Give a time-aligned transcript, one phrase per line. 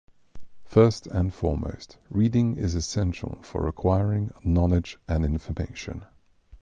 [0.65, 6.05] First and foremost, reading is essential for acquiring knowledge and information.